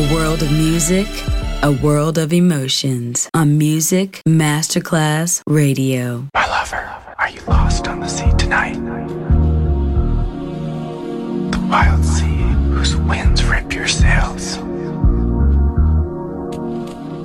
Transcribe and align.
A 0.00 0.14
world 0.14 0.40
of 0.40 0.50
music, 0.50 1.06
a 1.62 1.70
world 1.82 2.16
of 2.16 2.32
emotions 2.32 3.28
on 3.34 3.58
Music 3.58 4.22
Masterclass 4.26 5.42
Radio. 5.46 6.26
My 6.32 6.46
lover, 6.46 6.90
are 7.18 7.28
you 7.28 7.42
lost 7.42 7.86
on 7.86 8.00
the 8.00 8.08
sea 8.08 8.32
tonight? 8.38 8.76
The 11.50 11.60
wild 11.68 12.02
sea 12.02 12.40
whose 12.72 12.96
winds 12.96 13.44
rip 13.44 13.74
your 13.74 13.88
sails. 13.88 14.56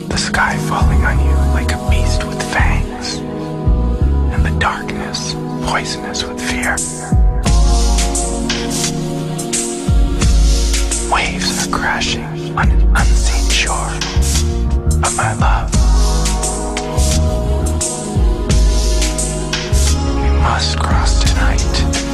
The 0.10 0.18
sky 0.18 0.58
falling 0.68 1.06
on 1.06 1.18
you 1.26 1.36
like 1.54 1.72
a 1.72 1.90
beast 1.90 2.26
with 2.26 2.42
fangs. 2.52 3.20
And 4.34 4.46
the 4.46 4.60
darkness 4.60 5.34
poisonous 5.66 6.26
with 6.26 6.42
fear. 6.42 6.76
Waves 11.10 11.68
are 11.68 11.72
crashing 11.72 12.35
on 12.58 12.72
an 12.72 12.96
unseen 12.96 13.50
shore 13.50 13.92
of 15.04 15.18
my 15.18 15.34
love. 15.34 15.72
We 20.22 20.30
must 20.40 20.80
cross 20.80 21.24
tonight. 21.24 22.05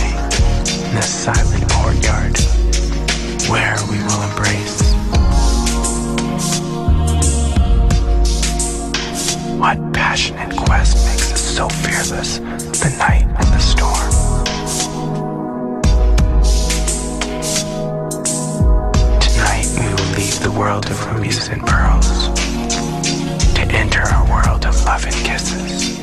in 0.00 0.96
a 0.96 1.02
silent 1.02 1.70
courtyard 1.70 2.36
where 3.50 3.76
we 3.90 3.98
will 4.04 4.22
embrace. 4.22 4.92
What 9.58 9.92
passionate 9.92 10.56
quest 10.56 10.96
makes 11.06 11.32
us 11.32 11.40
so 11.40 11.68
fearless 11.68 12.38
the 12.38 12.94
night 12.98 13.24
and 13.24 13.48
the 13.52 13.58
storm? 13.58 14.12
Tonight 19.20 19.66
we 19.78 19.86
will 19.94 20.10
leave 20.16 20.40
the 20.40 20.54
world 20.58 20.86
of 20.86 21.14
rubies 21.14 21.48
and 21.48 21.60
pearls 21.66 22.28
to 23.54 23.62
enter 23.70 24.02
a 24.02 24.24
world 24.30 24.64
of 24.64 24.84
love 24.84 25.04
and 25.04 25.14
kisses. 25.14 25.98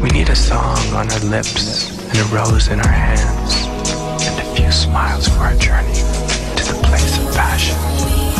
We 0.00 0.08
need 0.10 0.30
a 0.30 0.36
song 0.36 0.78
on 0.94 1.10
our 1.10 1.18
lips 1.20 1.89
and 2.10 2.18
a 2.18 2.24
rose 2.34 2.68
in 2.68 2.80
our 2.80 2.88
hands, 2.88 3.54
and 4.26 4.38
a 4.40 4.54
few 4.56 4.70
smiles 4.72 5.28
for 5.28 5.38
our 5.40 5.54
journey 5.54 5.94
to 5.94 6.64
the 6.64 6.80
place 6.82 7.18
of 7.18 7.34
passion. 7.34 8.39